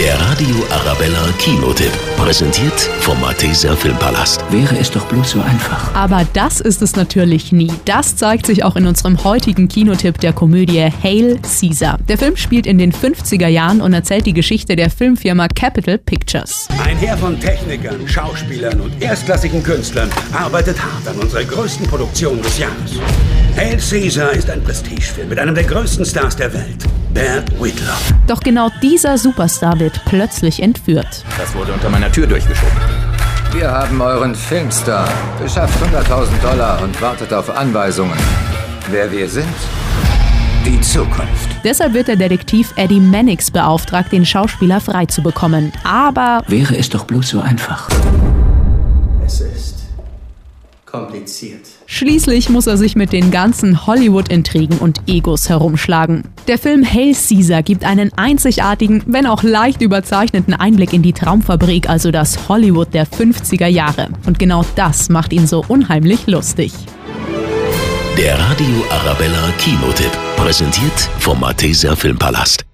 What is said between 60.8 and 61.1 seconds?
in